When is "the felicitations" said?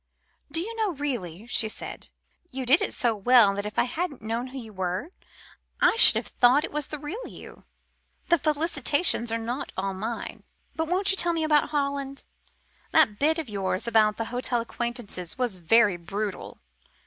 8.29-9.31